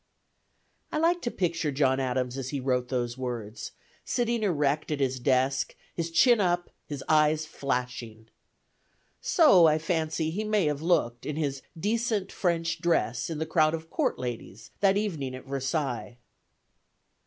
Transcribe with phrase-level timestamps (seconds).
[0.91, 3.73] I like to picture John Adams as he wrote those words:
[4.03, 8.25] sitting erect at his desk, his chin up, his eyes flashing.
[9.21, 13.75] So, I fancy, he may have looked, in his "decent French dress" in the crowd
[13.75, 16.17] of court ladies, that evening at Versailles.